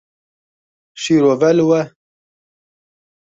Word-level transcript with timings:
Şîrove 1.01 1.49
li 1.57 1.63
we. 1.69 1.81